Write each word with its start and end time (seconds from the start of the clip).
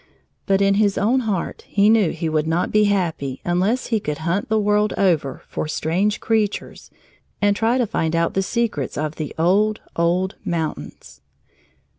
But 0.47 0.63
in 0.63 0.73
his 0.81 0.97
own 0.97 1.19
heart 1.19 1.63
he 1.67 1.87
knew 1.87 2.09
he 2.09 2.27
would 2.27 2.47
not 2.47 2.71
be 2.71 2.85
happy 2.85 3.39
unless 3.45 3.89
he 3.93 3.99
could 3.99 4.17
hunt 4.25 4.49
the 4.49 4.57
world 4.57 4.93
over 4.97 5.43
for 5.47 5.67
strange 5.67 6.19
creatures 6.19 6.89
and 7.39 7.55
try 7.55 7.77
to 7.77 7.85
find 7.85 8.15
out 8.15 8.33
the 8.33 8.41
secrets 8.41 8.97
of 8.97 9.17
the 9.17 9.31
old, 9.37 9.79
old 9.95 10.37
mountains. 10.43 11.21